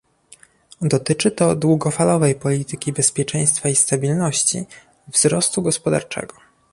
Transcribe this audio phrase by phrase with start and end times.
[0.81, 4.65] Dotyczy to długofalowej polityki bezpieczeństwa i stabilności,
[5.07, 6.33] wzrostu gospodarczego